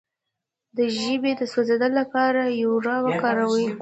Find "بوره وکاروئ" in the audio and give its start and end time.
2.61-3.65